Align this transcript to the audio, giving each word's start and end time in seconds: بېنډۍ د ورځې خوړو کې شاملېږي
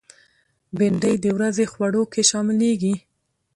بېنډۍ 0.77 1.15
د 1.21 1.25
ورځې 1.37 1.65
خوړو 1.71 2.03
کې 2.11 2.21
شاملېږي 2.29 2.93